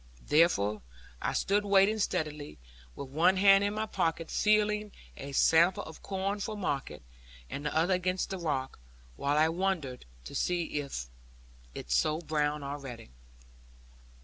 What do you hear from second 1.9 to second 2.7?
steadily,